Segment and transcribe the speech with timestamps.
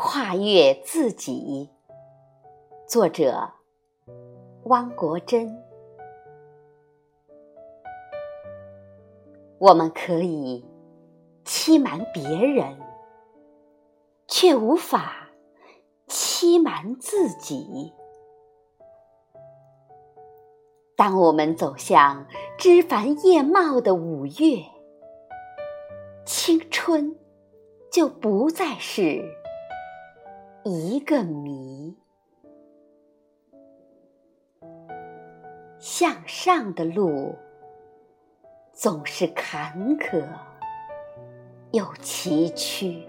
[0.00, 1.68] 跨越自己。
[2.86, 3.50] 作者：
[4.66, 5.60] 汪国真。
[9.58, 10.64] 我们可以
[11.44, 12.78] 欺瞒别人，
[14.28, 15.30] 却无法
[16.06, 17.92] 欺瞒自己。
[20.94, 22.24] 当我们走向
[22.56, 24.62] 枝繁叶茂的五月，
[26.24, 27.18] 青春
[27.90, 29.24] 就不再是
[30.68, 31.96] 一个谜。
[35.78, 37.34] 向上的路
[38.74, 40.22] 总是坎坷
[41.70, 43.02] 又崎岖，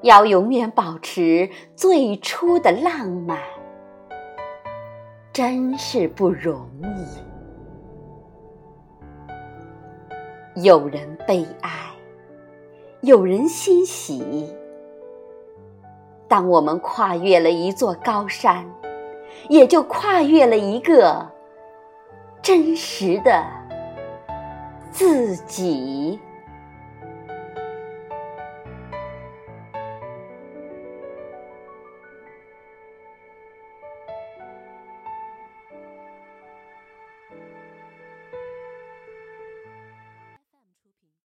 [0.00, 3.38] 要永远保持最初的浪漫。
[5.30, 6.66] 真是不容
[10.56, 10.64] 易。
[10.64, 11.90] 有人悲哀，
[13.02, 14.56] 有人欣喜。
[16.28, 18.64] 当我们跨越了一座高山，
[19.48, 21.26] 也就跨越了一个
[22.42, 23.44] 真实的
[24.90, 26.18] 自己。